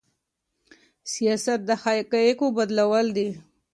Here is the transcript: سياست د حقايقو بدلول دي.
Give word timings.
سياست 1.13 1.59
د 1.65 1.69
حقايقو 1.83 2.47
بدلول 2.57 3.07
دي. 3.17 3.29